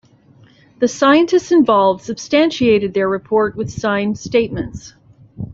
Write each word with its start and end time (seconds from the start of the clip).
The 0.79 0.87
scientists 0.87 1.51
involved 1.51 2.03
substantiated 2.03 2.95
the 2.95 3.05
report 3.07 3.55
with 3.55 3.69
signed 3.69 4.17
statements. 4.17 4.95